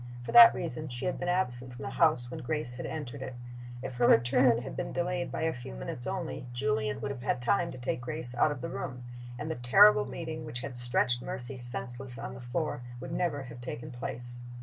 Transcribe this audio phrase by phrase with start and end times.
[0.23, 3.35] For that reason she had been absent from the house when Grace had entered it.
[3.83, 7.39] If her return had been delayed by a few minutes only, Julian would have had
[7.39, 9.03] time to take Grace out of the room,
[9.37, 13.61] and the terrible meeting which had stretched Mercy senseless on the floor would never have
[13.61, 14.39] taken place.